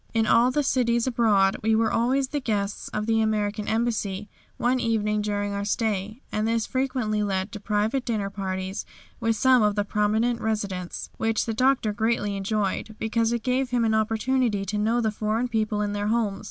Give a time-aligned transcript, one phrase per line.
[0.15, 4.79] In all the cities abroad we were always the guests of the American Embassy one
[4.79, 8.83] evening during our stay, and this frequently led to private dinner parties
[9.19, 13.85] with some of the prominent residents, which the Doctor greatly enjoyed, because it gave him
[13.85, 16.39] an opportunity to know the foreign people in their homes.